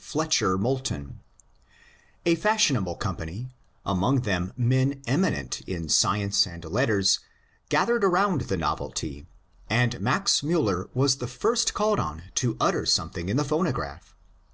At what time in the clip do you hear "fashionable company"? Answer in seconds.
2.36-3.50